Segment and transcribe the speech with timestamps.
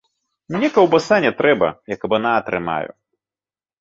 [0.55, 2.91] Мне каўбаса не трэба, я кабана трымаю!